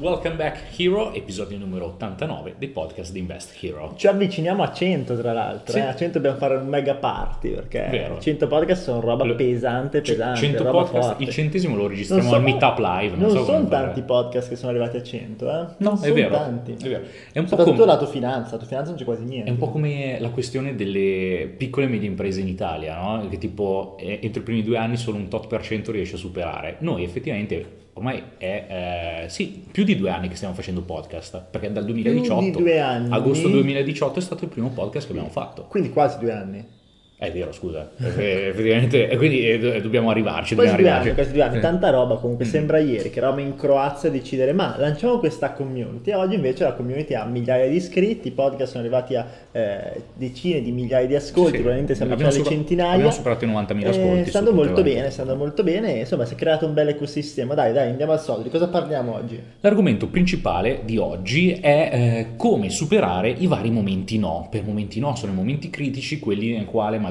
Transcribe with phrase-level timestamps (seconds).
[0.00, 3.92] welcome back Hero, episodio numero 89 dei podcast di Invest Hero.
[3.96, 5.78] Ci avviciniamo a 100 tra l'altro, Sì.
[5.78, 5.82] eh.
[5.82, 8.18] a 100 dobbiamo fare un mega party perché Vero.
[8.18, 11.22] 100 podcast sono roba Lo- pesante, C- pesante, 100 roba podcast, forte.
[11.24, 13.10] il centesimo lo registriamo sono- al Meetup Live.
[13.16, 13.84] Non, Non, so sono come fare.
[13.86, 15.66] tanti podcast che sono arrivati a 100, eh?
[15.78, 16.72] No, è sono vero, tanti.
[16.72, 17.02] è vero.
[17.32, 19.48] È un po' Soprattutto come- lato finanza, lato finanza non c'è quasi niente.
[19.48, 23.28] È un po' come la questione delle piccole e medie imprese in Italia, no?
[23.28, 26.18] che tipo eh, entro i primi due anni solo un tot per cento riesce a
[26.18, 26.76] superare.
[26.80, 31.72] Noi effettivamente ormai è eh, sì, più di due anni che stiamo facendo podcast, perché
[31.72, 33.12] dal 2018, di due anni.
[33.12, 35.64] agosto 2018 è stato il primo podcast che abbiamo fatto.
[35.64, 36.78] Quindi quasi due anni.
[37.20, 41.32] È vero, scusa, Eh, effettivamente, e quindi eh, do- dobbiamo arrivarci, Quasi dobbiamo arrivarci.
[41.32, 41.60] due anni, Sì.
[41.60, 46.12] tanta roba comunque, sembra ieri che eravamo in Croazia a decidere ma lanciamo questa community,
[46.12, 50.62] oggi invece la community ha migliaia di iscritti, i podcast sono arrivati a eh, decine
[50.62, 51.56] di migliaia di ascolti, Sì.
[51.56, 52.92] probabilmente siamo già alle sopra- centinaia.
[52.94, 56.36] abbiamo superato i 90.000 Eh, ascolti stando molto bene, stando molto bene, insomma si è
[56.38, 59.38] creato un bel ecosistema, dai dai andiamo al solito, di cosa parliamo oggi?
[59.60, 64.48] L'argomento principale di oggi è eh, come superare i vari momenti no.
[64.50, 67.08] Per momenti no sono i momenti critici, quelli nel quale magari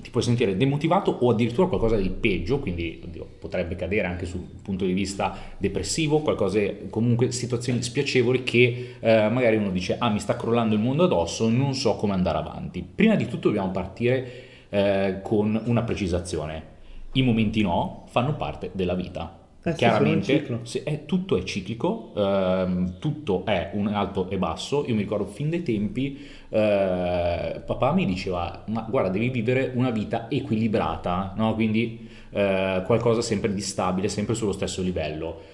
[0.00, 4.40] ti puoi sentire demotivato o addirittura qualcosa di peggio, quindi oddio, potrebbe cadere anche sul
[4.62, 10.20] punto di vista depressivo, qualcosa, comunque situazioni spiacevoli che eh, magari uno dice ah mi
[10.20, 12.86] sta crollando il mondo addosso, non so come andare avanti.
[12.94, 16.76] Prima di tutto dobbiamo partire eh, con una precisazione.
[17.12, 19.36] I momenti no fanno parte della vita.
[19.64, 24.84] Eh sì, Chiaramente se è- tutto è ciclico, ehm, tutto è un alto e basso.
[24.86, 26.18] Io mi ricordo fin dai tempi,
[26.48, 31.54] eh, papà mi diceva: Ma guarda, devi vivere una vita equilibrata, no?
[31.54, 35.47] quindi eh, qualcosa sempre di stabile, sempre sullo stesso livello.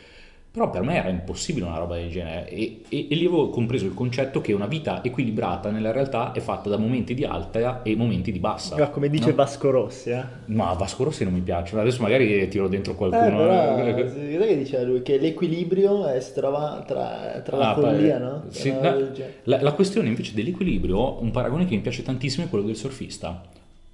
[0.55, 3.87] Però per me era impossibile una roba del genere e, e- e lì avevo compreso
[3.87, 7.97] il concetto che una vita equilibrata nella realtà è fatta da momenti di alta e
[7.97, 8.77] momenti di bassa.
[8.77, 9.35] Ah, come dice no?
[9.35, 10.23] Vasco Rossi, eh?
[10.45, 13.37] Ma Vasco Rossi non mi piace, adesso magari tiro dentro Eh, qualcuno.
[13.37, 15.03] però, eh, cosa che diceva lui?
[15.03, 18.45] Che l'equilibrio eh, si trova tra, tra la Ah, follia, pare- no?
[18.51, 19.35] sì, genere.
[19.43, 23.43] la, la questione invece dell'equilibrio, un paragone che mi piace tantissimo è quello del surfista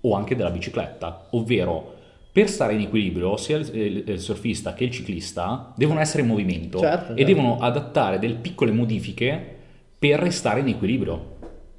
[0.02, 1.94] o anche della bicicletta, ovvero
[2.32, 7.12] per stare in equilibrio sia il, surfista che il ciclista devono essere in movimento Certo,
[7.12, 7.24] e certo.
[7.24, 9.56] devono adattare delle piccole modifiche
[9.98, 11.38] per restare in equilibrio.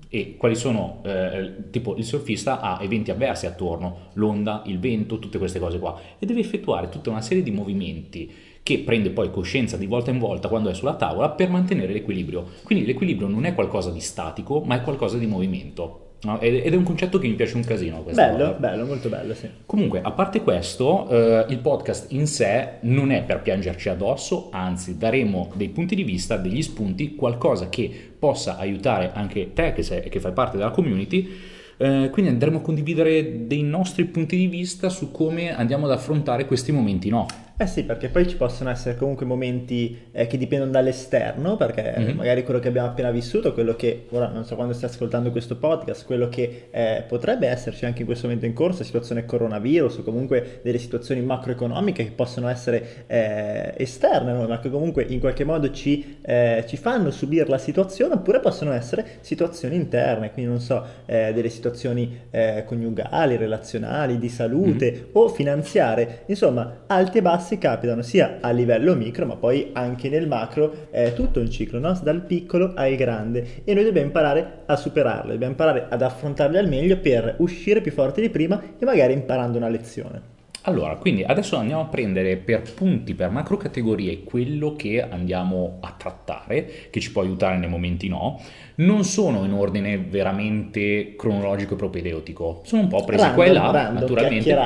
[0.09, 1.01] E quali sono?
[1.05, 5.97] eh, tipo il surfista ha eventi avversi attorno, l'onda, il vento, tutte queste cose qua
[6.19, 8.29] e deve effettuare tutta una serie di movimenti
[8.61, 12.45] che prende poi coscienza di volta in volta quando è sulla tavola per mantenere l'equilibrio.
[12.63, 16.10] Quindi l'equilibrio non è qualcosa di statico, ma è qualcosa di movimento.
[16.23, 16.39] No?
[16.39, 18.03] Ed è un concetto che mi piace un casino.
[18.03, 18.51] Bello, cosa.
[18.51, 19.49] bello, molto bello, sì.
[19.65, 24.97] Comunque, a parte questo, eh, il podcast in sé non è per piangerci addosso, anzi
[24.97, 30.09] daremo dei punti di vista, degli spunti, qualcosa che possa aiutare anche te che, sei,
[30.09, 31.29] che fai parte della community.
[31.77, 36.45] Eh, quindi andremo a condividere dei nostri punti di vista su come andiamo ad affrontare
[36.45, 37.25] questi momenti no.
[37.61, 42.15] Eh sì, perché poi ci possono essere comunque momenti eh, che dipendono dall'esterno, perché Mhm.
[42.17, 45.57] magari quello che abbiamo appena vissuto, quello che ora non so quando stai ascoltando questo
[45.57, 50.01] podcast, quello che eh, potrebbe esserci anche in questo momento in corso, situazione coronavirus o
[50.01, 55.19] comunque delle situazioni macroeconomiche che possono essere eh, esterne, a noi, ma che comunque in
[55.19, 60.49] qualche modo ci, eh, ci fanno subire la situazione, oppure possono essere situazioni interne, quindi
[60.49, 67.21] non so, eh, delle situazioni eh, coniugali, relazionali, di salute o finanziarie, insomma, alti e
[67.51, 71.79] bassi capitano sia a livello micro, ma poi anche nel macro, è tutto un ciclo,
[71.79, 71.99] no?
[72.01, 76.67] dal piccolo al grande e noi dobbiamo imparare a superarli, dobbiamo imparare ad affrontarli al
[76.67, 80.39] meglio per uscire più forti di prima e magari imparando una lezione.
[80.65, 85.95] Allora, quindi adesso andiamo a prendere per punti, per macro categorie, quello che andiamo a
[85.97, 88.39] trattare, che ci può aiutare nei momenti no.
[88.75, 93.71] Non sono in ordine veramente cronologico e propedeutico, sono un po' presi qua e là,
[93.71, 94.57] random, naturalmente,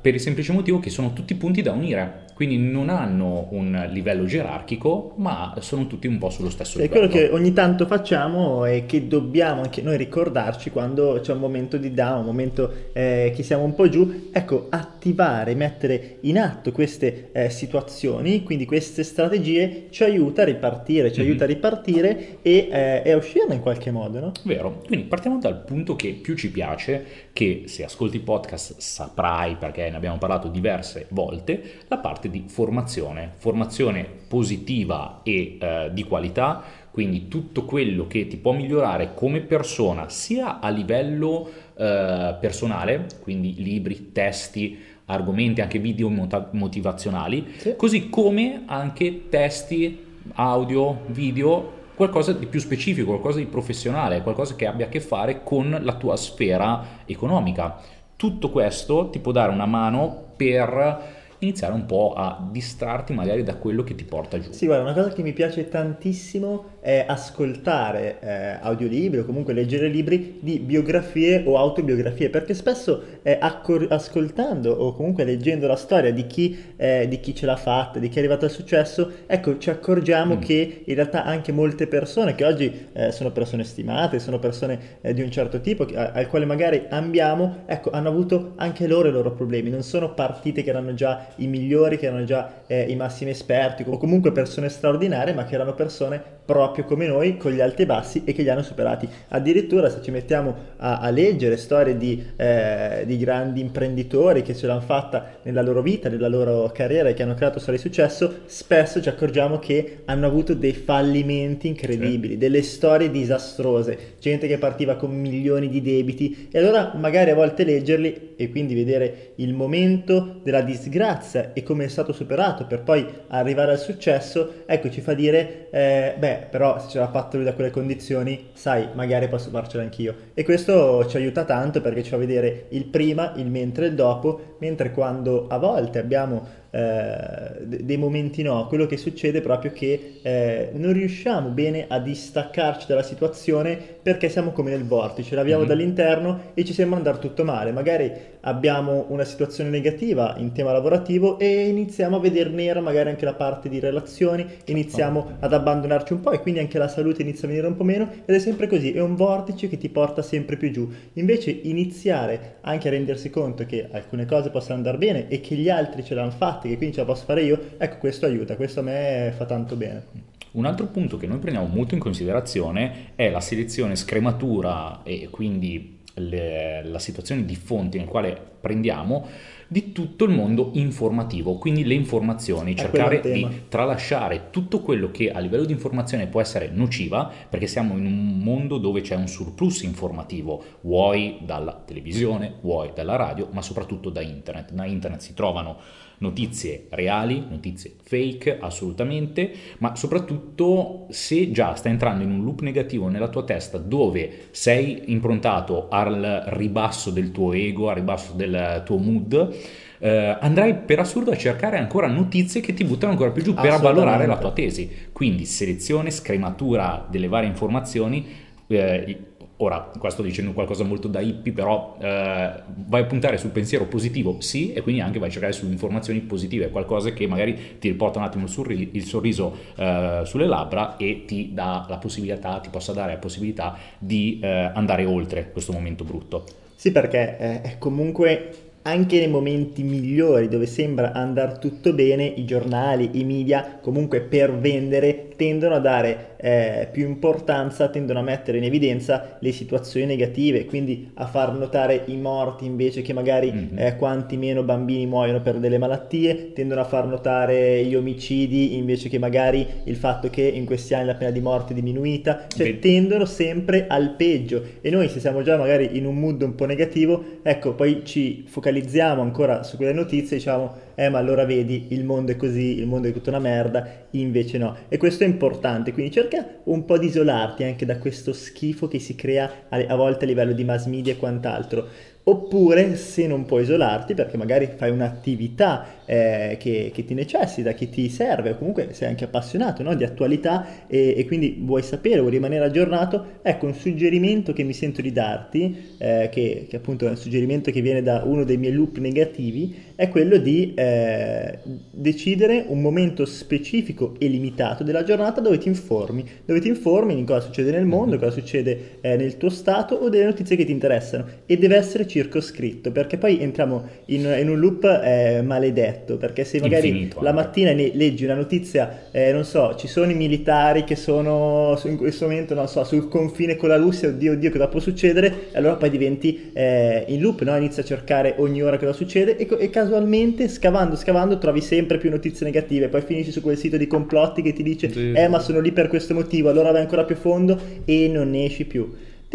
[0.00, 2.30] per il semplice motivo che sono tutti punti da unire.
[2.42, 7.06] Quindi non hanno un livello gerarchico, ma sono tutti un po' sullo stesso È livello.
[7.06, 11.76] quello che ogni tanto facciamo e che dobbiamo anche noi ricordarci quando c'è un momento
[11.76, 16.72] di down, un momento eh, che siamo un po' giù, ecco, attivare, mettere in atto
[16.72, 21.26] queste eh, situazioni, quindi queste strategie ci aiuta a ripartire, ci Mhm.
[21.28, 24.32] aiuta a ripartire e, eh, e a uscirne in qualche modo, no?
[24.42, 29.88] Vero, quindi partiamo dal punto che più ci piace, che se ascolti podcast saprai perché
[29.90, 36.62] ne abbiamo parlato diverse volte, la parte di formazione, formazione positiva e eh, di qualità,
[36.90, 43.54] quindi tutto quello che ti può migliorare come persona sia a livello eh, personale, quindi
[43.62, 44.76] libri, testi,
[45.06, 47.76] argomenti, anche video motivazionali, Sì.
[47.76, 54.66] così come anche testi, audio, video, qualcosa di più specifico, qualcosa di professionale, qualcosa che
[54.66, 57.76] abbia a che fare con la tua sfera economica.
[58.16, 63.56] Tutto questo ti può dare una mano per iniziare un po' a distrarti magari da
[63.56, 64.52] quello che ti porta giù.
[64.52, 69.86] Sì, guarda, una cosa che mi piace tantissimo è ascoltare eh, audiolibri o comunque leggere
[69.86, 76.26] libri di biografie o autobiografie, perché spesso eh, ascoltando o comunque leggendo la storia di
[76.26, 79.70] chi, eh, di chi ce l'ha fatta, di chi è arrivato al successo, ecco, ci
[79.70, 80.40] accorgiamo mm.
[80.40, 85.14] che in realtà anche molte persone che oggi eh, sono persone stimate, sono persone eh,
[85.14, 89.12] di un certo tipo, che, al quale magari ambiamo, ecco, hanno avuto anche loro i
[89.12, 92.96] loro problemi, non sono partite che erano già i migliori, che erano già eh, i
[92.96, 97.60] massimi esperti o comunque persone straordinarie, ma che erano persone proprio come noi, con gli
[97.60, 99.06] alti e bassi e che li hanno superati.
[99.28, 104.66] Addirittura se ci mettiamo a, a leggere storie di, eh, di, grandi imprenditori che ce
[104.66, 108.40] l'hanno fatta nella loro vita, nella loro carriera e che hanno creato storie di successo,
[108.46, 112.38] spesso ci accorgiamo che hanno avuto dei fallimenti incredibili, sì.
[112.38, 117.64] delle storie disastrose, gente che partiva con milioni di debiti e allora magari a volte
[117.64, 123.06] leggerli e quindi vedere il momento della disgrazia e come è stato superato per poi
[123.28, 127.44] arrivare al successo, ecco ci fa dire, eh, beh, però se ce l'ha fatto lui
[127.44, 130.14] da quelle condizioni, sai, magari posso farcela anch'io.
[130.34, 133.94] E questo ci aiuta tanto perché ci fa vedere il prima, il mentre e il
[133.94, 139.72] dopo, mentre quando a volte abbiamo eh, dei momenti no, quello che succede è proprio
[139.72, 145.42] che eh, non riusciamo bene a distaccarci dalla situazione perché siamo come nel vortice, la
[145.42, 145.68] viamo mm-hmm.
[145.68, 148.10] dall'interno e ci sembra andare tutto male, magari
[148.40, 153.34] abbiamo una situazione negativa in tema lavorativo e iniziamo a vedere nera magari anche la
[153.34, 155.36] parte di relazioni, iniziamo oh.
[155.40, 158.08] ad abbandonarci un po' e quindi anche la salute inizia a venire un po' meno
[158.24, 160.90] ed è sempre così, è un vortice che ti porta sempre più giù.
[161.14, 165.68] Invece iniziare anche a rendersi conto che alcune cose possono andare bene e che gli
[165.68, 168.80] altri ce l'hanno fatta che quindi ce la posso fare io, ecco questo aiuta, questo
[168.80, 170.30] a me fa tanto bene.
[170.52, 176.00] Un altro punto che noi prendiamo molto in considerazione è la selezione scrematura e quindi
[176.14, 179.26] le, la situazione di fonte nel quale prendiamo
[179.72, 185.38] di tutto il mondo informativo, quindi le informazioni, cercare di tralasciare tutto quello che a
[185.38, 189.82] livello di informazione può essere nociva, perché siamo in un mondo dove c'è un surplus
[189.82, 194.72] informativo, vuoi dalla televisione, vuoi dalla radio, ma soprattutto da internet.
[194.72, 195.78] Da internet si trovano
[196.22, 203.08] notizie reali, notizie fake assolutamente, ma soprattutto se già stai entrando in un loop negativo
[203.08, 208.98] nella tua testa dove sei improntato al ribasso del tuo ego, al ribasso del tuo
[208.98, 209.56] mood,
[210.02, 213.70] eh, andrai per assurdo a cercare ancora notizie che ti buttano ancora più giù per
[213.70, 214.90] avvalorare la tua tesi.
[215.12, 218.26] Quindi selezione, scrematura delle varie informazioni,
[218.66, 219.18] eh,
[219.62, 222.52] Ora, qua sto dicendo qualcosa molto da hippie, però eh,
[222.88, 226.18] vai a puntare sul pensiero positivo, sì, e quindi anche vai a cercare su informazioni
[226.18, 230.96] positive, qualcosa che magari ti riporta un attimo il, sorri- il sorriso eh, sulle labbra
[230.96, 235.70] e ti dà la possibilità, ti possa dare la possibilità di eh, andare oltre questo
[235.70, 236.44] momento brutto.
[236.74, 243.10] Sì, perché eh, comunque anche nei momenti migliori dove sembra andare tutto bene, i giornali,
[243.12, 248.64] i media, comunque per vendere, tendono a dare eh, più importanza, tendono a mettere in
[248.64, 253.78] evidenza le situazioni negative, quindi a far notare i morti invece che magari mm-hmm.
[253.78, 259.08] eh, quanti meno bambini muoiono per delle malattie, tendono a far notare gli omicidi invece
[259.08, 262.74] che magari il fatto che in questi anni la pena di morte è diminuita, cioè
[262.74, 262.78] Beh.
[262.78, 266.66] tendono sempre al peggio e noi se siamo già magari in un mood un po'
[266.66, 271.86] negativo, ecco poi ci focalizziamo ancora su quelle notizie e diciamo eh ma allora vedi
[271.88, 274.76] il mondo è così, il mondo è tutta una merda, invece no.
[274.88, 278.98] E questo è importante, quindi cerca un po' di isolarti anche da questo schifo che
[278.98, 281.88] si crea a, volte a livello di mass media e quant'altro.
[282.24, 287.88] Oppure se non puoi isolarti perché magari fai un'attività eh, che, che, ti necessita, che
[287.88, 289.92] ti serve o comunque sei anche appassionato no?
[289.96, 294.72] di attualità e, e, quindi vuoi sapere, vuoi rimanere aggiornato, ecco un suggerimento che mi
[294.72, 298.56] sento di darti, eh, che, che, appunto è un suggerimento che viene da uno dei
[298.56, 301.58] miei loop negativi, è quello di eh,
[301.92, 307.22] decidere un momento specifico e limitato della giornata dove ti informi, dove ti informi di
[307.22, 310.72] cosa succede nel mondo, cosa succede eh, nel tuo stato o delle notizie che ti
[310.72, 311.24] interessano.
[311.46, 316.58] E deve essere circoscritto, perché poi entriamo in, in un loop eh, maledetto, perché se
[316.58, 320.82] magari Infinito, la mattina ne, leggi una notizia, eh, non so, ci sono i militari
[320.82, 324.66] che sono in questo momento, non so, sul confine con la Russia, oddio, oddio, cosa
[324.66, 327.56] può succedere, allora poi diventi eh, in loop, no?
[327.56, 332.08] Inizi a cercare ogni ora cosa succede e, e casualmente, scavando, scavando, trovi sempre più
[332.08, 335.12] notizie negative, poi finisci su quel sito di complotti che ti dice, sì.
[335.12, 338.30] eh ma sono lì per questo motivo, allora vai ancora più a fondo e non
[338.30, 338.90] ne esci più.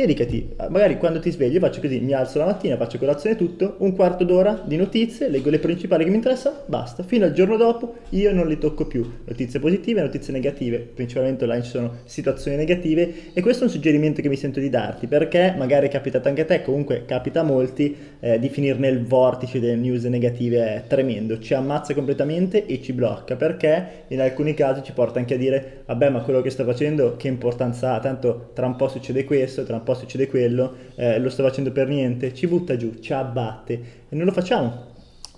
[0.05, 3.95] Dedicati, magari quando ti svegli faccio così, mi alzo la mattina, faccio colazione tutto, un
[3.95, 7.95] quarto d'ora di notizie, leggo le principali che mi interessano, basta, fino al giorno dopo
[8.09, 13.31] io non li tocco più, notizie positive, notizie negative, principalmente online ci sono situazioni negative
[13.33, 16.41] e questo è un suggerimento che mi sento di darti perché magari è capitato anche
[16.41, 20.83] a te, comunque capita a molti, eh, di finire nel vortice delle news negative è
[20.87, 25.37] tremendo, ci ammazza completamente e ci blocca perché in alcuni casi ci porta anche a
[25.37, 29.23] dire vabbè ma quello che sto facendo che importanza ha, tanto tra un po' succede
[29.23, 32.99] questo, tra un po' succede quello, eh, lo sto facendo per niente, ci butta giù,
[32.99, 33.73] ci abbatte
[34.09, 34.85] e non lo facciamo.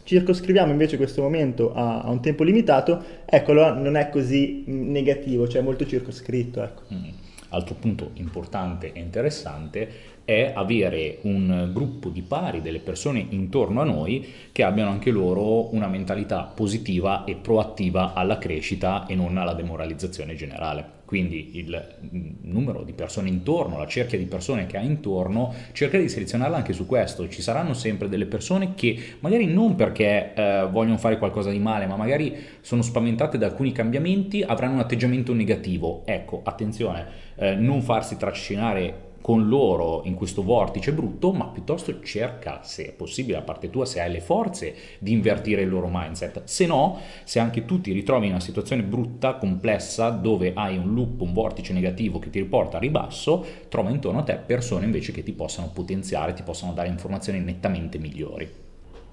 [0.03, 5.47] Circoscriviamo invece questo momento a, a un tempo limitato, eccolo, non è così mm, negativo,
[5.47, 6.63] cioè molto circoscritto.
[6.63, 6.81] Ecco.
[6.93, 7.09] Mm.
[7.49, 9.89] Altro punto importante e interessante
[10.23, 15.73] è avere un gruppo di pari delle persone intorno a noi che abbiano anche loro
[15.73, 20.98] una mentalità positiva e proattiva alla crescita e non alla demoralizzazione generale.
[21.09, 21.95] Quindi il
[22.41, 26.71] numero di persone intorno, la cerchia di persone che ha intorno, cerca di selezionarla anche
[26.71, 27.27] su questo.
[27.27, 31.87] Ci saranno sempre delle persone che magari non perché eh, vogliono fare qualcosa di male,
[31.87, 36.03] ma magari sono spaventate da alcuni cambiamenti, avranno un atteggiamento negativo.
[36.05, 42.61] Ecco, attenzione, eh, non farsi trascinare con loro in questo vortice brutto, ma piuttosto cerca,
[42.63, 46.43] se è possibile da parte tua, se hai le forze di invertire il loro mindset.
[46.45, 50.93] Se no, se anche tu ti ritrovi in una situazione brutta, complessa, dove hai un
[50.93, 55.11] loop, un vortice negativo che ti riporta a ribasso, trova intorno a te persone invece
[55.11, 58.68] che ti possano potenziare, ti possano dare informazioni nettamente migliori.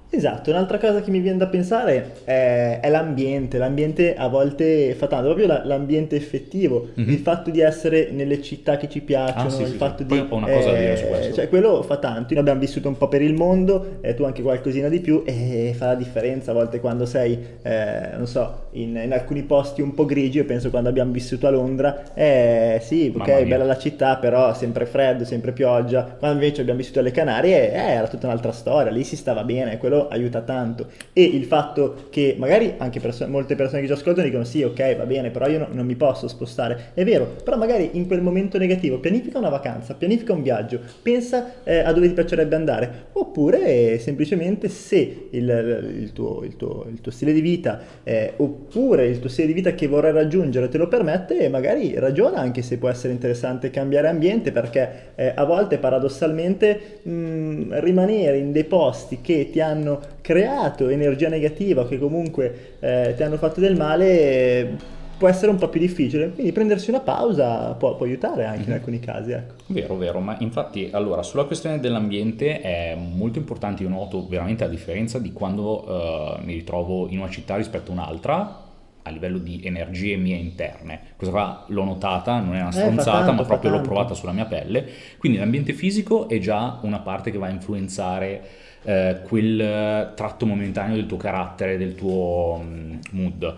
[0.09, 5.09] Esatto, un'altra cosa che mi viene da pensare è, è l'ambiente, l'ambiente a volte fa
[5.09, 7.11] tanto, proprio la, l'ambiente effettivo, mm-hmm.
[7.11, 10.07] il fatto di essere nelle città che ci piacciono, ah, sì, il sì, fatto sì.
[10.07, 10.09] di...
[10.09, 11.35] Poi ho una cosa eh, da dire su questo.
[11.35, 14.43] Cioè quello fa tanto, noi abbiamo vissuto un po' per il mondo, eh, tu anche
[14.43, 18.97] qualcosina di più e fa la differenza a volte quando sei, eh, non so, in,
[18.97, 23.13] in, alcuni posti un po' grigi, io penso quando abbiamo vissuto a Londra, eh sì,
[23.15, 27.73] ok, bella la città, però sempre freddo, sempre pioggia, quando invece abbiamo vissuto alle Canarie
[27.73, 30.89] eh, era tutta un'altra storia, lì si stava bene, quello aiuta tanto.
[31.13, 34.97] E il fatto che magari anche perso- molte persone che ci ascoltano dicono sì ok
[34.97, 36.91] va bene però io no, non mi posso spostare.
[36.95, 41.63] È vero però magari in quel momento negativo pianifica una vacanza pianifica un viaggio pensa
[41.65, 43.07] eh, a dove ti piacerebbe andare.
[43.13, 49.07] Oppure semplicemente se il, il, tuo, il, tuo, il, tuo, stile di vita eh, oppure
[49.07, 52.79] il tuo stile di vita che vorrai raggiungere te lo permette magari ragiona anche se
[52.79, 59.21] può essere interessante cambiare ambiente perché eh, a volte paradossalmente mh, rimanere in dei posti
[59.21, 59.86] che ti hanno
[60.21, 65.69] creato energia negativa che comunque eh, ti hanno fatto del male può essere un po'
[65.69, 68.63] più difficile, quindi prendersi una pausa può, può aiutare anche mm-hmm.
[68.65, 68.79] in mhm.
[68.79, 69.33] alcuni casi.
[69.33, 69.55] Ecco.
[69.69, 74.71] Vero, vero, ma infatti allora sulla questione dell'ambiente è molto importante, io noto veramente la
[74.71, 78.61] differenza di quando uh, mi ritrovo in una città rispetto a un'altra
[79.03, 81.01] a livello di energie mie interne.
[81.17, 84.15] Questa qua l'ho notata, non è una eh, stronzata, eh, tanto, ma proprio l'ho provata
[84.15, 84.85] sulla mia pelle.
[85.19, 88.43] Quindi l'ambiente fisico è già una parte che va a influenzare
[88.85, 93.57] eh, quel tratto momentaneo del tuo carattere, del tuo um, mood.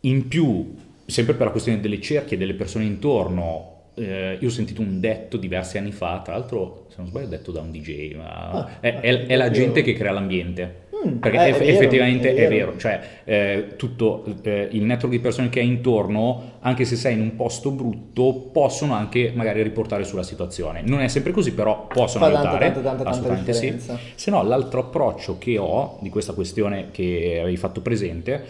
[0.00, 0.74] In più,
[1.04, 5.36] sempre per la questione delle cerchie, delle persone intorno, eh, io ho sentito un detto
[5.36, 9.00] diversi anni fa, tra l'altro, se non sbaglio, detto da un DJ, ma ah, è,
[9.00, 10.84] è, è la gente che crea l'ambiente.
[10.96, 12.78] Mm, perché eh, eff- vero, effettivamente è vero, è vero.
[12.78, 17.20] cioè eh, tutto eh, il network di persone che hai intorno, anche se sei in
[17.20, 20.82] un posto brutto, possono anche magari riportare sulla situazione.
[20.86, 22.72] Non è sempre così, però possono Fa aiutare.
[22.72, 23.78] Tanta, tanta, assolutamente sì.
[24.14, 28.44] Se no, l'altro approccio che ho di questa questione che avevi fatto presente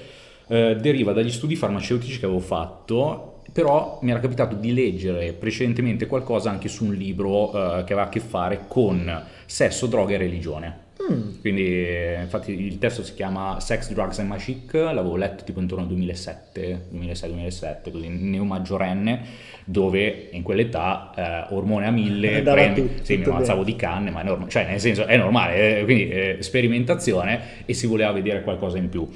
[0.46, 6.06] eh, deriva dagli studi farmaceutici che avevo fatto però mi era capitato di leggere precedentemente
[6.06, 10.18] qualcosa anche su un libro eh, che aveva a che fare con sesso, droga e
[10.18, 10.84] religione.
[11.10, 11.40] Mm.
[11.40, 11.86] Quindi,
[12.20, 14.75] infatti, il testo si chiama Sex, Drugs and Magic.
[14.75, 19.22] L'avevo letto tipo intorno al 2007, 2006-2007, così neo maggiorenne,
[19.64, 24.10] dove in quell'età eh, ormone a mille, prendi, tutto, sì, tutto mi ammazzavo di canne,
[24.10, 28.12] ma è normale, cioè nel senso è normale, eh, quindi eh, sperimentazione e si voleva
[28.12, 29.08] vedere qualcosa in più.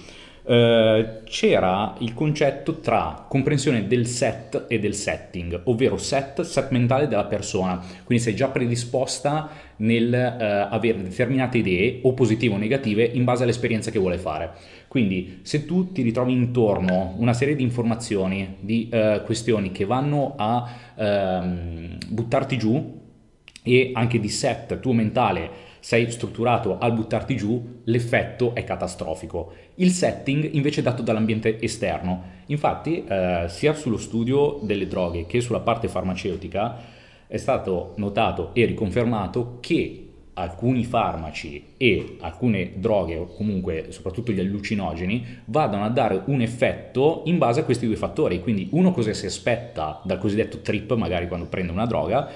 [0.51, 7.07] Uh, c'era il concetto tra comprensione del set e del setting, ovvero set, set mentale
[7.07, 13.05] della persona, quindi sei già predisposta nel uh, avere determinate idee, o positive o negative,
[13.05, 14.51] in base all'esperienza che vuole fare.
[14.89, 20.35] Quindi se tu ti ritrovi intorno una serie di informazioni, di uh, questioni che vanno
[20.37, 22.99] a ehm, buttarti giù
[23.63, 29.53] e anche di set tuo mentale sei strutturato al buttarti giù, l'effetto è catastrofico.
[29.81, 32.23] Il setting invece è dato dall'ambiente esterno.
[32.47, 36.77] Infatti, eh, sia sullo studio delle droghe che sulla parte farmaceutica
[37.27, 44.41] è stato notato e riconfermato che alcuni farmaci e alcune droghe, o comunque soprattutto gli
[44.41, 48.43] allucinogeni, vadano a dare un effetto in base a questi due fattori.
[48.43, 52.29] Quindi uno cosa si aspetta dal cosiddetto trip, magari quando prende una droga,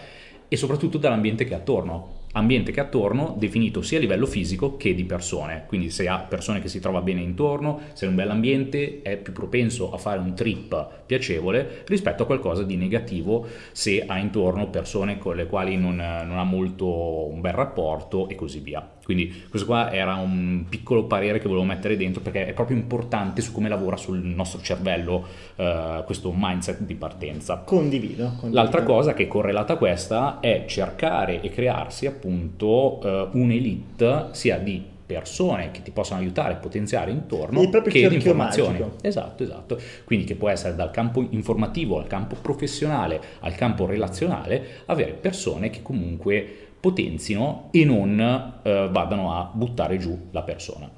[0.49, 4.77] e soprattutto dall'ambiente che è attorno ambiente che è attorno definito sia a livello fisico
[4.77, 8.15] che di persone, quindi se ha persone che si trova bene intorno, se è un
[8.15, 13.47] bel ambiente è più propenso a fare un trip piacevole rispetto a qualcosa di negativo
[13.73, 18.35] se ha intorno persone con le quali non, non ha molto un bel rapporto e
[18.35, 18.94] così via.
[19.05, 23.41] Quindi questo qua era un piccolo parere che volevo mettere dentro perché è proprio importante
[23.43, 27.63] su come lavora sul nostro cervello uh, questo mindset di partenza.
[27.65, 28.55] Condivido, condivido.
[28.55, 34.59] L'altra cosa che è correlata a questa è cercare e crearsi appunto uh, un'elite sia
[34.59, 38.79] di persone che ti possono aiutare, potenziare intorno che di informazioni.
[38.79, 38.97] Magico.
[39.03, 39.79] Esatto, esatto.
[40.05, 45.71] Quindi che può essere dal campo informativo al campo professionale al campo relazionale, avere persone
[45.71, 46.47] che comunque
[46.81, 50.91] potenzino e non eh, vadano a buttare giù la persona.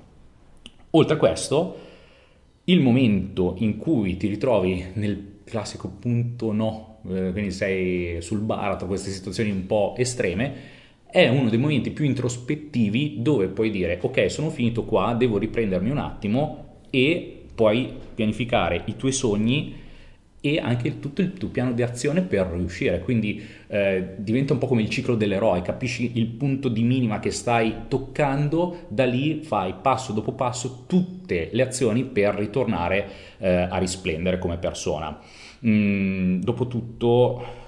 [0.90, 1.78] Oltre a questo,
[2.64, 8.86] il momento in cui ti ritrovi nel classico punto no, eh, quindi sei sul baratro,
[8.86, 10.74] queste situazioni un po' estreme,
[11.08, 15.90] è uno dei momenti più introspettivi dove puoi dire ok sono finito qua, devo riprendermi
[15.90, 19.84] un attimo e puoi pianificare i tuoi sogni
[20.40, 23.00] e anche tutto il tuo piano di azione per riuscire.
[23.00, 27.32] Quindi eh, diventa un po' come il ciclo dell'eroe, capisci il punto di minima che
[27.32, 33.08] stai toccando, da lì fai passo dopo passo tutte le azioni per ritornare
[33.38, 35.18] eh, a risplendere come persona.
[35.66, 37.64] Mm, dopotutto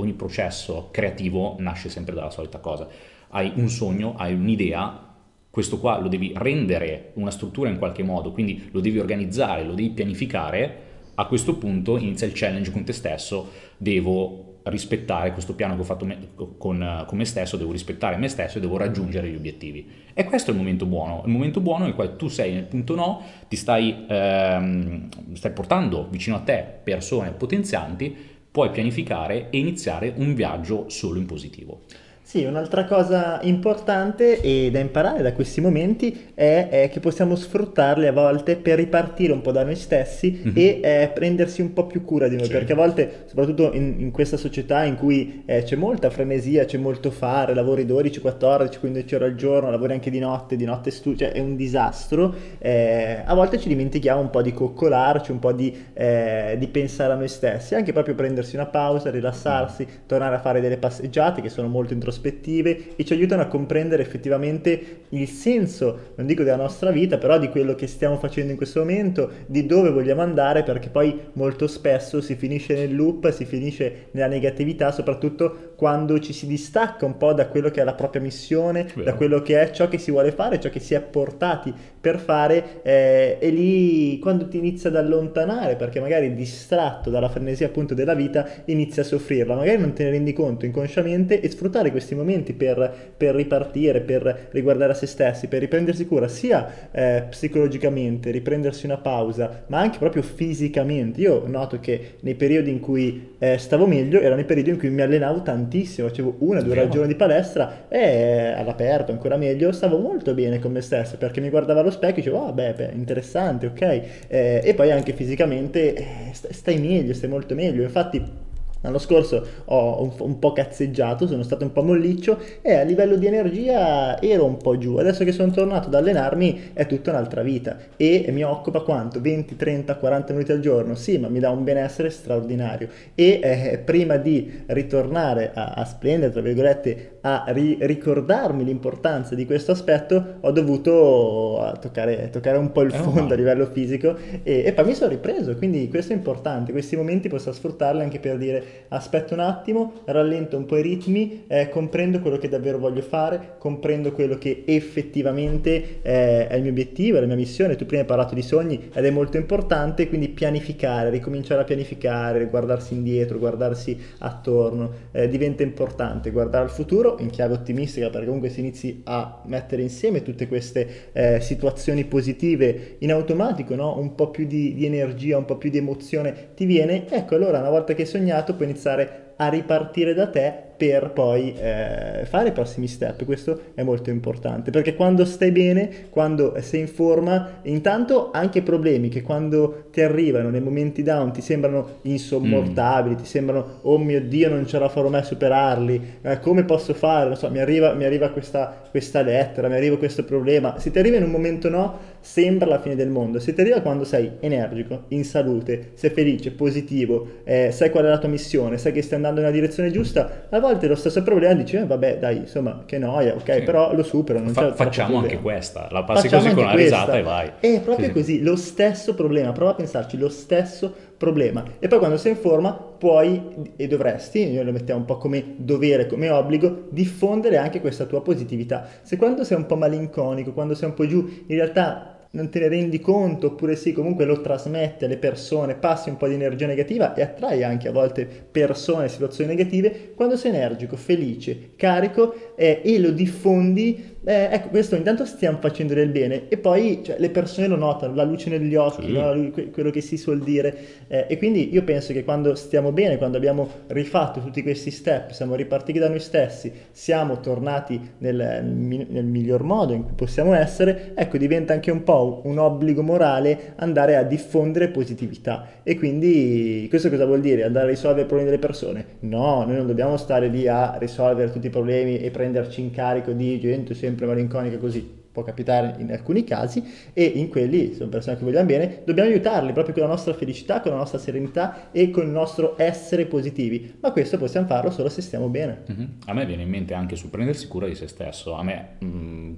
[0.00, 2.88] ogni processo creativo nasce sempre dalla solita cosa.
[3.28, 5.08] Hai un sogno, hai un'idea,
[5.48, 9.74] questo qua lo devi rendere una struttura in qualche modo, quindi lo devi organizzare, lo
[9.74, 15.74] devi pianificare a questo punto inizia il challenge con te stesso, devo rispettare questo piano
[15.74, 19.28] che ho fatto me, con, con, me stesso, devo rispettare me stesso e devo raggiungere
[19.28, 19.86] gli obiettivi.
[20.14, 22.94] E questo è il momento buono, il momento buono nel quale tu sei nel punto
[22.94, 28.16] no, ti stai, ehm, stai portando vicino a te persone potenzianti,
[28.50, 31.82] puoi pianificare e iniziare un viaggio solo in positivo.
[32.30, 38.06] Sì, un'altra cosa importante e da imparare da questi momenti è, è, che possiamo sfruttarli
[38.06, 40.54] a volte per ripartire un po' da noi stessi mm-hmm.
[40.54, 42.52] e eh, prendersi un po' più cura di noi, sì.
[42.52, 46.78] perché a volte, soprattutto in, in questa società in cui eh, c'è molta frenesia, c'è
[46.78, 50.92] molto fare, lavori 12, 14, 15 ore al giorno, lavori anche di notte, di notte
[50.92, 55.40] studi, cioè è un disastro, eh, a volte ci dimentichiamo un po' di coccolarci, un
[55.40, 60.06] po' di, eh, di, pensare a noi stessi, anche proprio prendersi una pausa, rilassarsi, mm.
[60.06, 64.02] tornare a fare delle passeggiate che sono molto introspettive prospettive e ci aiutano a comprendere
[64.02, 68.56] effettivamente il senso, non dico della nostra vita, però di quello che stiamo facendo in
[68.56, 73.44] questo momento, di dove vogliamo andare, perché poi molto spesso si finisce nel loop, si
[73.44, 77.94] finisce nella negatività, soprattutto quando ci si distacca un po' da quello che è la
[77.94, 79.02] propria missione, Vero.
[79.02, 82.18] da quello che è ciò che si vuole fare, ciò che si è portati per
[82.18, 87.94] fare, eh, e lì quando ti inizia ad allontanare, perché magari distratto dalla frenesia appunto
[87.94, 92.14] della vita, inizia a soffrirla, magari non te ne rendi conto inconsciamente e sfruttare questi
[92.14, 98.30] momenti per, per ripartire, per riguardare a se stessi, per riprendersi cura sia eh, psicologicamente,
[98.30, 101.22] riprendersi una pausa, ma anche proprio fisicamente.
[101.22, 104.90] Io noto che nei periodi in cui eh, stavo meglio erano i periodi in cui
[104.90, 109.36] mi allenavo tantissimo tantissimo, facevo una due ore al giorno di palestra e all'aperto ancora
[109.36, 112.52] meglio, stavo molto bene con me stesso perché mi guardavo allo specchio e dicevo, ah
[112.52, 113.80] beh, beh interessante, ok,
[114.26, 118.48] eh, e poi anche fisicamente eh, stai meglio, stai molto meglio, infatti
[118.82, 123.16] L'anno scorso ho un, un, po' cazzeggiato, sono stato un po' molliccio e a livello
[123.16, 124.96] di energia ero un po' giù.
[124.96, 129.20] Adesso che sono tornato ad allenarmi è tutta un'altra vita e mi occupa quanto?
[129.20, 130.94] 20, 30, 40 minuti al giorno?
[130.94, 132.88] Sì, ma mi dà un benessere straordinario.
[133.14, 139.44] E eh, prima di ritornare a, a splendere, tra virgolette, a ri- ricordarmi l'importanza di
[139.44, 144.72] questo aspetto, ho dovuto toccare, toccare un po' il fondo a livello fisico e, e
[144.72, 145.56] poi mi sono ripreso.
[145.56, 146.72] Quindi questo è importante.
[146.72, 151.44] Questi momenti posso sfruttarli anche per dire aspetta un attimo, rallento un po' i ritmi,
[151.46, 156.70] eh, comprendo quello che davvero voglio fare, comprendo quello che effettivamente eh, è il mio
[156.70, 157.76] obiettivo, è la mia missione.
[157.76, 162.46] Tu prima hai parlato di sogni ed è molto importante, quindi pianificare, ricominciare a pianificare,
[162.46, 166.30] guardarsi indietro, guardarsi attorno, eh, diventa importante.
[166.30, 171.10] Guardare al futuro in chiave ottimistica perché comunque si inizi a mettere insieme tutte queste
[171.12, 173.98] eh, situazioni positive in automatico, no?
[173.98, 177.08] un po' più di, di energia, un po' più di emozione ti viene.
[177.08, 181.52] Ecco, allora una volta che hai sognato puoi iniziare a ripartire da te per poi
[181.58, 183.26] eh, fare i prossimi step.
[183.26, 189.10] Questo è molto importante perché quando stai bene, quando sei in forma, intanto anche problemi
[189.10, 193.18] che quando ti arrivano nei momenti down ti sembrano insommortabili, mm.
[193.18, 196.94] ti sembrano oh mio dio non ce la farò mai a superarli, eh, come posso
[196.94, 197.26] fare?
[197.26, 200.78] Non so, mi arriva, mi arriva questa, questa lettera, mi arriva questo problema.
[200.78, 203.38] Se ti arriva in un momento no, sembra la fine del mondo.
[203.38, 208.08] Se ti arriva quando sei energico, in salute, sei felice, positivo, eh, sai qual è
[208.08, 211.54] la tua missione, sai che stai andando nella direzione giusta, a volte lo stesso problema
[211.54, 213.62] dici, eh, vabbè, dai, insomma, che noia, ok, Sì.
[213.62, 217.04] però lo supero, non Fa- facciamo anche questa, la passi Facciamo così con una risata
[217.12, 217.18] questa.
[217.18, 217.50] e vai.
[217.60, 218.12] È proprio sì.
[218.12, 221.62] così, lo stesso problema, prova a pensarci, lo stesso problema.
[221.78, 225.54] E poi quando sei in forma puoi e dovresti, noi lo mettiamo un po' come
[225.56, 228.86] dovere, come obbligo, diffondere anche questa tua positività.
[229.02, 232.60] Se quando sei un po' malinconico, quando sei un po' giù, in realtà non te
[232.60, 236.66] ne rendi conto, oppure sì, comunque lo trasmetti alle persone, passi un po' di energia
[236.66, 242.82] negativa e attrai anche a volte persone, situazioni negative, quando sei energico, felice, carico eh,
[242.84, 247.30] e lo diffondi, eh, ecco, questo intanto stiamo facendo del bene e poi cioè, le
[247.30, 249.12] persone lo notano, la luce negli occhi, Sì.
[249.12, 249.50] no?
[249.72, 250.76] Quello che si suol dire.
[251.08, 255.30] eh, e quindi io penso che quando stiamo bene, quando abbiamo rifatto tutti questi step,
[255.30, 261.12] siamo ripartiti da noi stessi, siamo tornati nel, nel miglior modo in cui possiamo essere,
[261.14, 265.66] ecco, diventa anche un po' un obbligo morale andare a diffondere positività.
[265.82, 267.64] E quindi questo cosa vuol dire?
[267.64, 269.04] Andare a risolvere i problemi delle persone?
[269.20, 273.32] No, noi non dobbiamo stare lì a risolvere tutti i problemi e prenderci in carico
[273.32, 275.18] di gente sempre malinconica così.
[275.30, 279.72] Può capitare in alcuni casi e in quelli sono persone che vogliamo bene, dobbiamo aiutarli
[279.72, 283.94] proprio con la nostra felicità, con la nostra serenità e con il nostro essere positivi.
[284.00, 285.82] Ma questo possiamo farlo solo se stiamo bene.
[285.86, 286.14] Mhm.
[286.26, 288.54] A me viene in mente anche sul prendersi cura di se stesso.
[288.54, 289.52] A me, mh,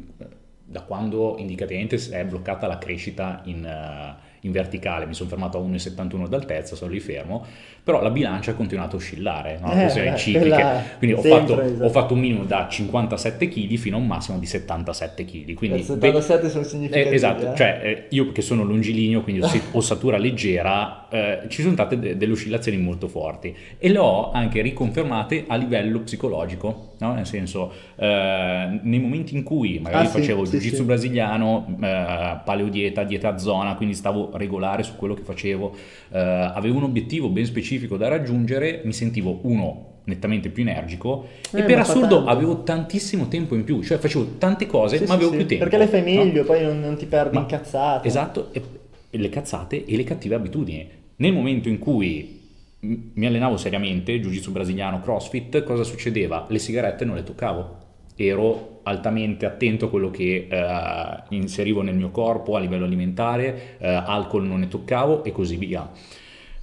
[0.73, 5.61] da quando indicativamente è bloccata la crescita in, eh, in verticale, mi sono fermato a
[5.61, 7.45] 1,71 d'altezza, sono lì fermo,
[7.85, 9.73] però la bilancia ha continuato a oscillare, no?
[9.73, 10.83] Eh, beh, cicliche.
[10.99, 11.85] Quindi ho fatto, esatto.
[11.85, 15.55] ho fatto un minimo da 57 kg fino a un massimo di 77 kg.
[15.55, 17.15] Quindi Il 77 sono eh, significativi.
[17.15, 17.57] esatto, eh.
[17.57, 19.43] cioè eh, io che sono longilineo, quindi
[19.73, 24.61] ossatura leggera, eh, ci sono state de- delle oscillazioni molto forti e le ho anche
[24.63, 27.15] riconfermate a livello psicologico, no?
[27.15, 30.83] nel senso eh, nei momenti in cui magari Ah, facevo sì, jiu-jitsu sì.
[30.85, 35.75] brasiliano, eh, paleodieta, dieta a zona, quindi stavo regolare su quello che facevo,
[36.13, 41.61] eh, avevo un obiettivo ben specifico da raggiungere, mi sentivo uno nettamente più energico Eh,
[41.61, 42.31] e per assurdo tanto.
[42.31, 45.47] avevo tantissimo tempo in più, cioè facevo tante cose Sì, ma sì, avevo sì, più
[45.47, 45.65] tempo.
[45.65, 46.25] Perché le fai no?
[46.25, 48.09] meglio, poi non, non ti perdi Ma- incazzate.
[48.09, 48.63] Esatto, e,
[49.11, 50.89] e le cazzate e le cattive abitudini.
[51.17, 52.41] Nel momento in cui
[52.81, 56.47] mi allenavo seriamente, jiu-jitsu brasiliano, crossfit, cosa succedeva?
[56.49, 57.77] Le sigarette non le toccavo.
[58.17, 63.87] Ero altamente attento a quello che eh, inserivo nel mio corpo a livello alimentare, eh,
[63.89, 65.89] alcol non ne toccavo e così via.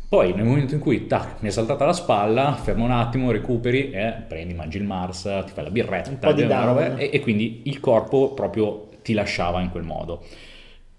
[0.10, 3.91] Poi nel momento in cui tac, mi è saltata la spalla, fermo un attimo, recuperi,
[3.91, 7.12] eh, prendi, mangi il Mars, ti fai la birretta, Un po' di una roba, e,
[7.13, 10.24] e quindi il corpo proprio ti lasciava in quel modo.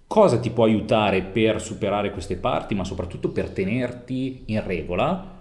[0.07, 5.39] Cosa ti può aiutare per superare queste parti, ma soprattutto per tenerti in regola?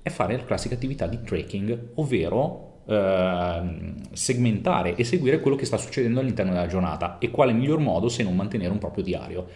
[0.00, 5.76] È fare la classica attività di tracking, ovvero ehm, segmentare e seguire quello che sta
[5.76, 9.46] succedendo all'interno della giornata e quale miglior modo se non mantenere un proprio diario.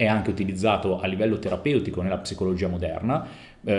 [0.00, 3.22] È anche utilizzato a livello terapeutico nella psicologia moderna.
[3.62, 3.74] Eh,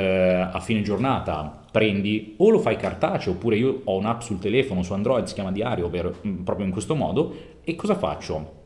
[0.51, 4.93] a fine giornata prendi o lo fai cartaceo oppure io ho un'app sul telefono su
[4.93, 8.60] Android si chiama Diario ovvero, mm, proprio in questo modo e cosa faccio?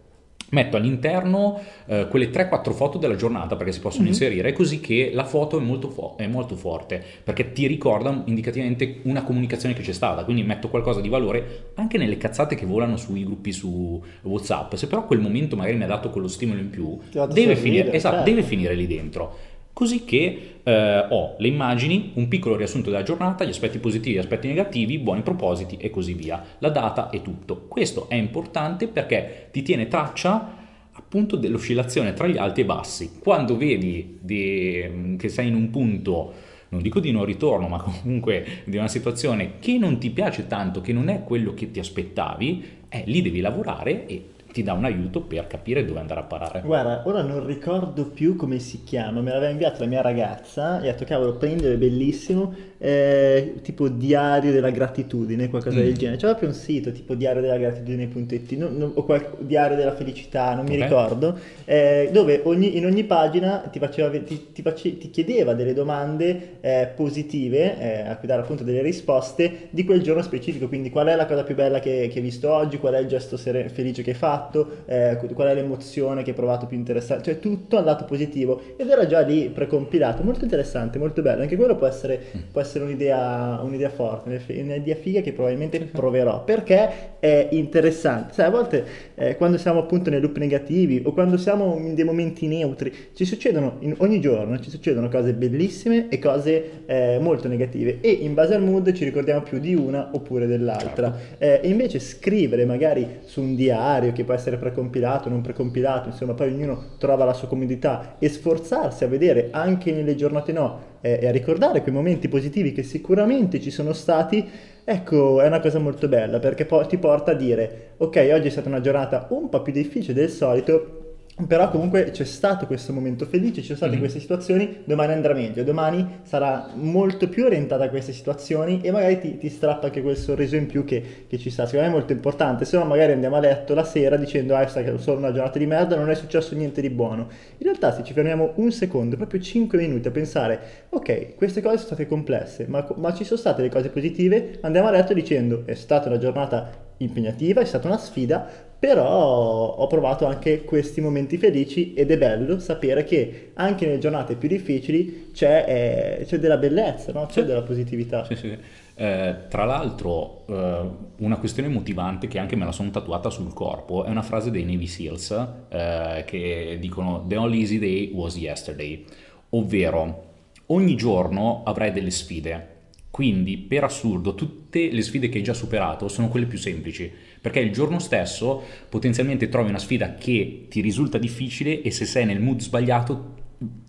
[0.49, 5.25] Metto all'interno eh, quelle 3-4 foto della giornata perché si possono inserire, così che la
[5.25, 9.91] foto è molto, fo- è molto forte, perché ti ricorda indicativamente una comunicazione che c'è
[9.91, 14.75] stata, quindi metto qualcosa di valore anche nelle cazzate che volano sui gruppi su WhatsApp.
[14.75, 18.15] Se però quel momento magari mi ha dato quello stimolo in più, deve finire, esatto,
[18.17, 18.29] certo.
[18.29, 19.53] deve finire lì dentro.
[19.75, 24.19] Così che eh, ho le immagini, un piccolo riassunto della giornata, gli aspetti positivi, gli
[24.19, 26.41] aspetti negativi, buoni propositi e così via.
[26.59, 27.65] La data e tutto.
[27.67, 30.55] Questo è importante perché ti tiene traccia
[30.93, 33.19] appunto dell'oscillazione tra gli alti e bassi.
[33.19, 36.33] Quando vedi di- che sei in un punto,
[36.69, 40.79] non dico di non ritorno, ma comunque di una situazione che non ti piace tanto,
[40.79, 44.23] che non è quello che ti aspettavi, eh, lì devi lavorare e
[44.55, 46.61] ti dà un aiuto per capire dove andare a parare.
[46.61, 50.87] Guarda, ora non ricordo più come si chiama, me l'aveva inviato la mia ragazza e
[50.87, 52.53] ha detto cavolo prendilo, è bellissimo,
[52.85, 55.83] eh, tipo diario della gratitudine, qualcosa Mm.
[55.83, 56.17] del genere.
[56.17, 60.53] C'è proprio un sito tipo diario della gratitudine.it non- non- o qual- diario della felicità,
[60.53, 60.83] non mi Ok.
[60.83, 65.73] ricordo, eh, dove ogni- in ogni pagina ti, faceva, ti, ti face- ti chiedeva delle
[65.73, 70.89] domande eh, positive eh, a cui dare appunto delle risposte di quel giorno specifico, quindi
[70.89, 73.37] qual è la cosa più bella che, che hai visto oggi, qual è il gesto
[73.37, 77.39] sere- felice che hai fatto, eh, qual è l'emozione che hai provato più interessante, cioè
[77.39, 78.61] tutto al lato positivo.
[78.77, 82.19] Ed era già lì precompilato, molto interessante, molto bello, anche quello può essere,
[82.51, 88.49] può essere un'idea, un'idea forte, un'idea figa che probabilmente proverò, perché è interessante, sai a
[88.49, 88.85] volte
[89.15, 93.25] eh, quando siamo appunto nei loop negativi o quando siamo in dei momenti neutri, ci
[93.25, 98.33] succedono in- ogni giorno, ci succedono cose bellissime e cose eh, molto negative e in
[98.33, 101.17] base al mood ci ricordiamo più di una oppure dell'altra.
[101.37, 106.33] Eh, e invece scrivere magari su un diario che può essere precompilato, non precompilato, insomma
[106.33, 111.19] poi ognuno trova la sua comodità e sforzarsi a vedere anche nelle giornate no eh,
[111.21, 114.43] e a ricordare quei momenti positivi che sicuramente ci sono stati,
[114.83, 118.49] ecco, è una cosa molto bella perché poi ti porta a dire, ok, oggi è
[118.49, 121.04] stata una giornata un po' più difficile del solito,
[121.47, 123.99] però comunque c'è stato questo momento felice, ci sono state Mhm.
[123.99, 129.19] queste situazioni, domani andrà meglio, domani sarà molto più orientata a queste situazioni e magari
[129.19, 131.97] ti, ti strappa anche quel sorriso in più che, che ci sta, secondo me è
[131.97, 135.17] molto importante, se no magari andiamo a letto la sera dicendo ah è stata solo
[135.17, 137.27] una giornata di merda, non è successo niente di buono.
[137.57, 141.75] In realtà se ci fermiamo un secondo, proprio 5 minuti a pensare ok, queste cose
[141.75, 145.63] sono state complesse, ma, ma ci sono state le cose positive, andiamo a letto dicendo
[145.65, 151.37] è stata una giornata impegnativa, è stata una sfida, però ho provato anche questi momenti
[151.37, 156.57] felici ed è bello sapere che anche nelle giornate più difficili c'è, eh, c'è della
[156.57, 157.25] bellezza, no?
[157.25, 157.45] c'è Sì.
[157.45, 158.23] della positività.
[158.23, 158.57] Sì, sì.
[158.97, 164.03] Eh, tra l'altro, eh, una questione motivante che anche me la sono tatuata sul corpo
[164.05, 165.31] è una frase dei Navy SEALs
[165.69, 169.03] eh, che dicono The only easy day was yesterday,
[169.49, 170.23] ovvero
[170.67, 172.73] ogni giorno avrai delle sfide.
[173.15, 177.61] Quindi, per assurdo, tutte le sfide che hai già superato sono quelle più semplici, perché
[177.61, 182.41] il giorno stesso potenzialmente trovi una sfida che ti risulta difficile e se sei nel
[182.41, 183.35] mood sbagliato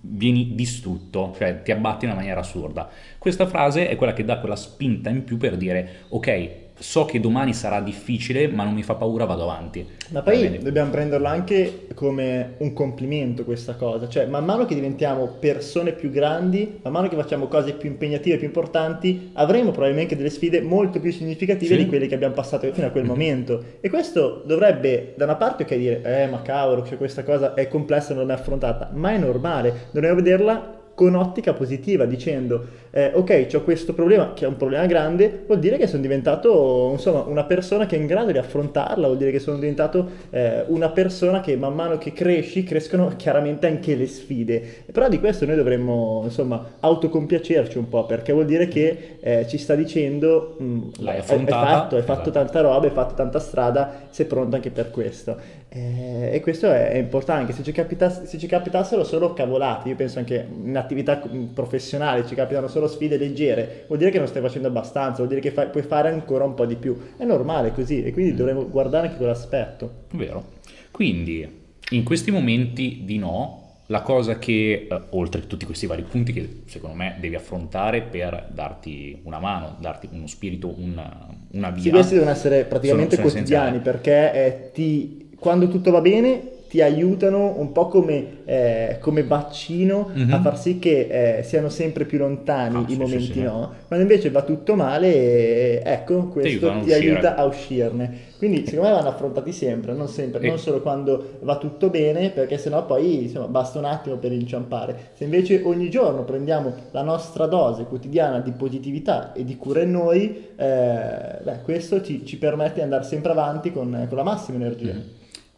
[0.03, 2.89] vieni distrutto, cioè ti abbatti in una maniera assurda.
[3.19, 7.21] Questa frase è quella che dà quella spinta in più per dire ok, so che
[7.21, 9.87] domani sarà difficile, ma non mi fa paura, vado avanti.
[10.11, 15.27] Ma poi dobbiamo prenderlo anche come un complimento questa cosa, cioè man mano che diventiamo
[15.41, 20.31] persone più grandi, man mano che facciamo cose più impegnative, più importanti, avremo probabilmente delle
[20.31, 21.83] sfide molto più significative Sì.
[21.85, 23.63] di quelle che abbiamo passato fino a quel momento.
[23.81, 27.69] E questo dovrebbe da una parte ok dire, eh ma cavolo, cioè, questa cosa è
[27.69, 33.11] complessa non l'ho mai affrontata, ma è normale, dobbiamo vederla con ottica positiva dicendo eh,
[33.13, 37.21] ok ho questo problema che è un problema grande vuol dire che sono diventato insomma
[37.21, 40.89] una persona che è in grado di affrontarla vuol dire che sono diventato eh, una
[40.89, 45.57] persona che man mano che cresci crescono chiaramente anche le sfide però di questo noi
[45.57, 51.15] dovremmo insomma autocompiacerci un po' perché vuol dire che eh, ci sta dicendo "Mm, L'hai
[51.17, 52.31] hai- affrontata." hai fatto, hai fatto Esatto.
[52.31, 55.37] tanta roba hai fatto tanta strada sei pronto anche per questo
[55.77, 59.95] eh, e questo è, è importante, se ci, capitasse- se ci capitassero solo cavolate, io
[59.95, 64.27] penso anche in attività mm, professionali ci capitano solo sfide leggere, vuol dire che non
[64.27, 66.97] stai facendo abbastanza, vuol dire che fai- puoi fare ancora un po' di più.
[67.17, 70.05] È normale così e quindi dovremmo guardare anche quell'aspetto.
[70.13, 70.55] Vero.
[70.91, 71.47] Quindi,
[71.91, 76.33] in questi momenti di no, la cosa che, eh, oltre a tutti questi vari punti
[76.33, 81.83] che secondo me devi affrontare per darti una mano, darti uno spirito, una, una via.
[81.83, 86.51] Sì, questi devono essere praticamente sono- sono quotidiani perché eh, ti, quando tutto va bene
[86.69, 90.33] ti aiutano un po' come, eh, come vaccino Mhm.
[90.33, 93.43] a far sì che eh, siano sempre più lontani Ah, i sì, momenti sì, sì.
[93.43, 93.73] no.
[93.87, 98.35] Quando invece va tutto male, eh, ecco, questo ti aiuta a uscirne.
[98.37, 102.31] Quindi secondo me vanno affrontati sempre, non sempre, E- non solo quando va tutto bene,
[102.31, 105.11] perché sennò poi insomma, basta un attimo per inciampare.
[105.15, 109.93] Se invece ogni giorno prendiamo la nostra dose quotidiana di positività e di cura in
[109.93, 114.57] noi, eh, beh, questo ci, ci permette di andare sempre avanti con, con la massima
[114.59, 114.93] energia.
[114.93, 115.03] Mhm.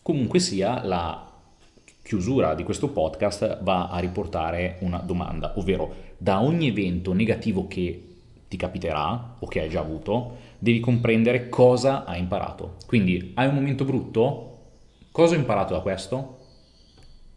[0.09, 1.23] Comunque sia, la
[2.03, 8.07] chiusura di questo podcast va a riportare una domanda, ovvero da ogni evento negativo che
[8.49, 12.77] ti capiterà o che hai già avuto, devi comprendere cosa hai imparato.
[12.87, 14.61] Quindi hai un momento brutto?
[15.11, 16.38] Cosa ho imparato da questo?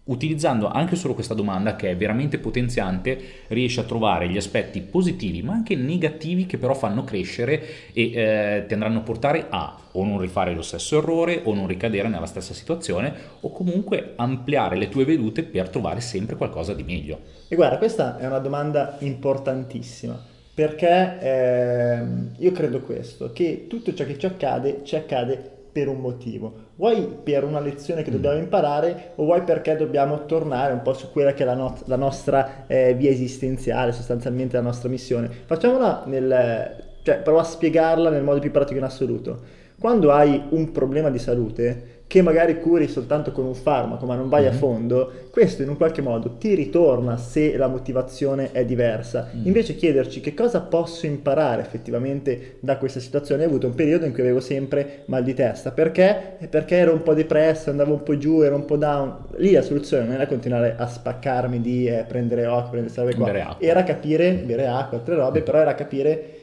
[0.04, 5.44] Utilizzando anche solo questa domanda che è veramente potenziante, riesci a trovare gli aspetti positivi
[5.44, 10.04] ma anche negativi che però fanno crescere e eh, ti andranno a portare a o
[10.04, 14.90] non rifare lo stesso errore o non ricadere nella stessa situazione o comunque ampliare le
[14.90, 17.20] tue vedute per trovare sempre qualcosa di meglio.
[17.48, 20.20] E guarda, questa è una domanda importantissima,
[20.54, 26.00] perché ehm, io credo questo, che tutto ciò che ci accade, ci accade per un
[26.00, 26.70] motivo.
[26.82, 31.12] Vuoi per una lezione che dobbiamo imparare o vuoi perché dobbiamo tornare un po' su
[31.12, 35.30] quella che è la, no- la nostra eh, via esistenziale, sostanzialmente la nostra missione.
[35.46, 36.98] Facciamola nel...
[37.04, 39.41] cioè prova a spiegarla nel modo più pratico in assoluto.
[39.80, 44.28] Quando hai un problema di salute, che magari curi soltanto con un farmaco ma non
[44.28, 44.58] vai a Mhm.
[44.58, 49.30] fondo, questo in un qualche modo ti ritorna se la motivazione è diversa.
[49.34, 49.45] Mm.
[49.45, 53.45] Invece chiederci che cosa posso imparare effettivamente da questa situazione.
[53.45, 55.71] Ho avuto un periodo in cui avevo sempre mal di testa.
[55.71, 56.36] Perché?
[56.50, 59.28] Perché ero un po' depresso, andavo un po' giù, ero un po' down.
[59.38, 63.56] Lì la soluzione non era continuare a spaccarmi di eh, prendere occhio, prendere robe qua.
[63.58, 66.40] Era capire, bere acqua, altre robe, però era capire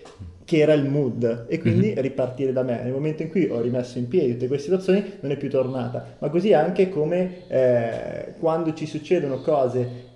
[0.48, 1.44] che era il mood.
[1.46, 2.80] E quindi ripartire da me.
[2.82, 6.16] Nel momento in cui ho rimesso in piedi tutte queste situazioni non è più tornata,
[6.18, 10.07] ma così anche come eh, quando ci succedono cose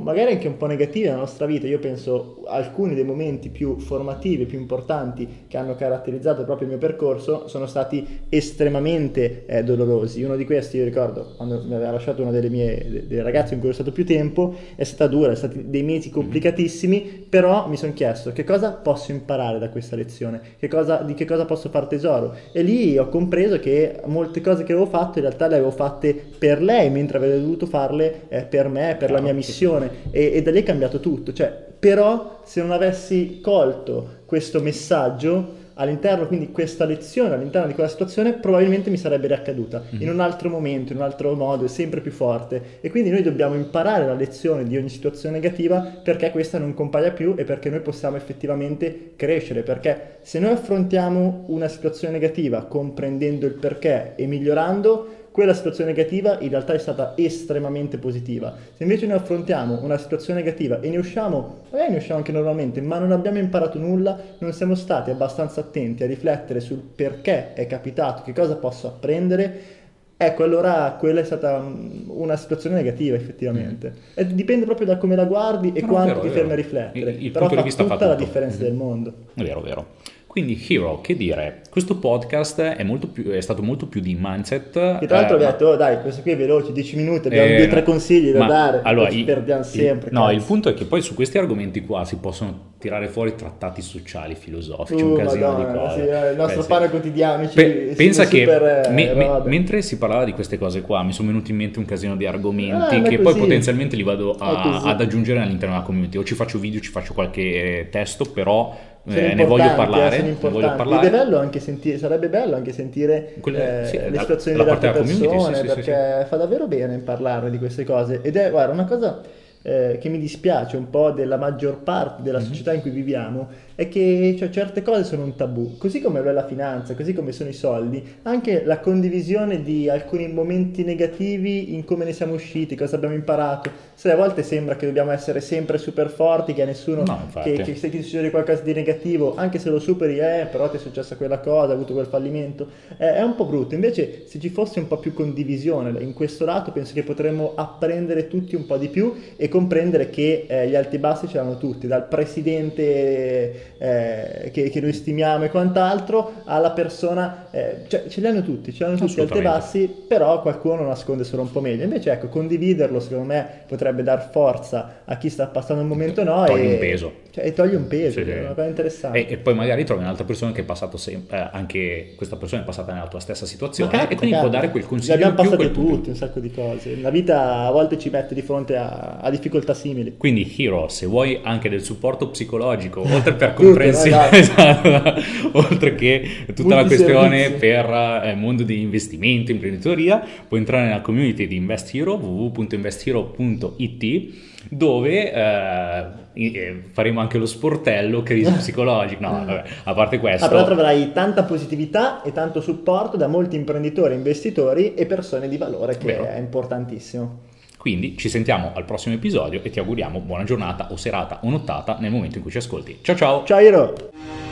[0.00, 4.46] magari anche un po' negative nella nostra vita, io penso alcuni dei momenti più formativi,
[4.46, 10.22] più importanti che hanno caratterizzato proprio il mio percorso sono stati estremamente eh, dolorosi.
[10.22, 13.54] Uno di questi io ricordo quando mi aveva lasciato una delle mie de- delle ragazze
[13.54, 17.68] in cui ho stato più tempo, è stata dura, sono stati dei mesi complicatissimi, però
[17.68, 20.40] mi sono chiesto che cosa posso imparare imparare da questa lezione?
[20.58, 22.34] Che cosa, di che cosa posso far tesoro?
[22.52, 26.14] E lì ho compreso che molte cose che avevo fatto in realtà le avevo fatte
[26.38, 29.90] per lei, mentre avrei dovuto farle eh, per me, per la mia missione.
[30.10, 31.32] E, e da lì è cambiato tutto.
[31.32, 37.88] Cioè, però se non avessi colto questo messaggio all'interno, quindi questa lezione all'interno di quella
[37.88, 40.02] situazione probabilmente mi sarebbe riaccaduta mm-hmm.
[40.02, 42.78] in un altro momento, in un altro modo, sempre più forte.
[42.80, 47.12] E quindi noi dobbiamo imparare la lezione di ogni situazione negativa perché questa non compaia
[47.12, 49.62] più e perché noi possiamo effettivamente crescere.
[49.62, 56.40] Perché se noi affrontiamo una situazione negativa comprendendo il perché e migliorando, quella situazione negativa
[56.40, 58.52] in realtà è stata estremamente positiva.
[58.74, 62.80] Se invece noi affrontiamo una situazione negativa e ne usciamo, magari ne usciamo anche normalmente,
[62.80, 67.68] ma non abbiamo imparato nulla, non siamo stati abbastanza attenti a riflettere sul perché è
[67.68, 69.76] capitato, che cosa posso apprendere,
[70.20, 71.64] Ecco, allora quella è stata
[72.08, 73.92] una situazione negativa effettivamente.
[73.94, 74.12] Mm.
[74.14, 77.10] E dipende proprio da come la guardi e no, quanto vero, ti fermi a riflettere.
[77.12, 78.62] Il, il Però fa tutta la differenza mm.
[78.62, 79.14] del mondo.
[79.34, 79.86] È vero, vero.
[80.26, 84.98] Quindi Hero, che dire, questo podcast è, più, è stato molto più di mindset.
[84.98, 87.46] Che tra l'altro eh, abbiamo detto, oh, dai, questo qui è veloce, 10 minuti, abbiamo
[87.46, 90.08] eh, due o tre consigli da dare, allora, ci perdiamo sempre.
[90.08, 93.34] Il, no, il punto è che poi su questi argomenti qua si possono tirare fuori
[93.36, 96.02] trattati sociali, filosofici, uh, un casino Madonna, di cose.
[96.02, 96.90] Sì, eh, il nostro Beh, pane sì.
[96.90, 97.48] quotidiano.
[97.48, 101.02] Ci, Pe- pensa che super, eh, me, me, mentre si parlava di queste cose qua
[101.02, 104.34] mi sono venuti in mente un casino di argomenti ah, che poi potenzialmente li vado
[104.36, 106.18] a, ad aggiungere all'interno della community.
[106.18, 110.74] O ci faccio video, ci faccio qualche testo, però eh, ne voglio parlare, ne voglio
[110.74, 111.06] parlare.
[111.06, 114.92] È bello anche sentire, sarebbe bello anche sentire Quelle, eh, sì, le situazioni delle altre
[114.92, 118.20] persone, sì, sì, perché fa davvero bene parlare di queste cose.
[118.22, 119.20] Ed è, guarda, una cosa
[119.62, 122.46] eh, che mi dispiace un po' della maggior parte della mm-hmm.
[122.46, 123.48] società in cui viviamo
[123.78, 127.12] è che cioè, certe cose sono un tabù, così come lo è la finanza, così
[127.12, 132.34] come sono i soldi, anche la condivisione di alcuni momenti negativi in come ne siamo
[132.34, 133.70] usciti, cosa abbiamo imparato.
[133.94, 137.52] Se a volte sembra che dobbiamo essere sempre super forti, che a nessuno no, che,
[137.62, 140.80] che se ti succede qualcosa di negativo, anche se lo superi, eh, però ti è
[140.80, 143.76] successa quella cosa, hai avuto quel fallimento, eh, è un po' brutto.
[143.76, 148.26] Invece se ci fosse un po' più condivisione in questo lato, penso che potremmo apprendere
[148.26, 151.58] tutti un po' di più e comprendere che eh, gli alti e bassi ce l'hanno
[151.58, 158.20] tutti, dal presidente eh, che, che, noi stimiamo e quant'altro, alla persona, eh, cioè ce
[158.20, 161.52] li hanno tutti, ce li hanno tutti alti e bassi, però qualcuno nasconde solo un
[161.52, 161.84] po' meglio.
[161.84, 166.44] Invece ecco, condividerlo secondo me potrebbe dar forza a chi sta passando un momento no
[166.44, 167.12] toglie e, un peso.
[167.38, 169.26] Cioè, e toglie un peso, sì, è una cosa interessante.
[169.26, 172.62] E, e, poi magari trovi un'altra persona che è passato sempre, eh, anche questa persona
[172.62, 174.50] è passata nella tua stessa situazione capita, e quindi capita.
[174.50, 175.14] può dare quel consiglio.
[175.14, 177.00] Abbiamo passato tutti un sacco di cose.
[177.00, 180.16] La vita a volte ci mette di fronte a, a difficoltà simili.
[180.16, 185.22] Quindi Hero, se vuoi anche del supporto psicologico, oltre per comprensione, esatto,
[185.52, 187.60] oltre che tutta Multi la questione servizi.
[187.60, 194.57] per il eh, mondo di investimento, imprenditoria, puoi entrare nella community di Invest Hero, www.investhero.it,
[194.70, 196.04] dove eh,
[196.34, 199.28] eh, faremo anche lo sportello crisi psicologica.
[199.28, 200.46] No, vabbè, a parte questo.
[200.46, 205.56] Ah, però troverai tanta positività e tanto supporto da molti imprenditori, investitori e persone di
[205.56, 206.26] valore, che Vero.
[206.26, 207.46] è importantissimo.
[207.78, 211.96] Quindi ci sentiamo al prossimo episodio e ti auguriamo buona giornata o serata o nottata
[212.00, 212.98] nel momento in cui ci ascolti.
[213.02, 213.44] Ciao ciao!
[213.44, 214.47] Ciao Iro!